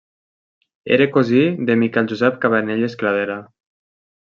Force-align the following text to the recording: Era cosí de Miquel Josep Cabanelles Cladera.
Era 0.95 1.07
cosí 1.17 1.43
de 1.69 1.77
Miquel 1.83 2.11
Josep 2.15 2.41
Cabanelles 2.47 2.99
Cladera. 3.03 3.39